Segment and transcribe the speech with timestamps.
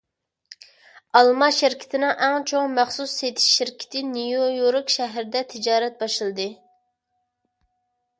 [1.17, 6.49] ئالما شىركىتىنىڭ ئەڭ چوڭ مەخسۇس سېتىش شىركىتى نيۇ يورك شەھىرىدە تىجارەت باشلىدى.